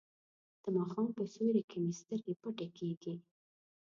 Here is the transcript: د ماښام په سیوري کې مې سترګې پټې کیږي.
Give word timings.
د 0.63 0.65
ماښام 0.75 1.07
په 1.17 1.23
سیوري 1.33 1.63
کې 1.69 1.77
مې 1.83 1.93
سترګې 2.01 2.33
پټې 2.41 2.67
کیږي. 2.77 3.13